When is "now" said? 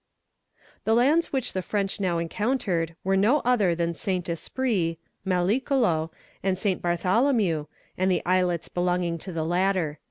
1.99-2.17